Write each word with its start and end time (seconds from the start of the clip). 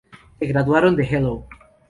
Se 0.39 0.47
graduaron 0.47 0.95
de 0.95 1.03
Hello! 1.03 1.45